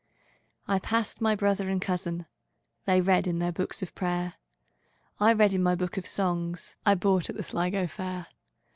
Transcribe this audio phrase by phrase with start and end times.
[0.67, 5.75] I passed my brother and cousin:They read in their books of prayer;I read in my
[5.75, 8.25] book of songsI bought at the Sligo fair.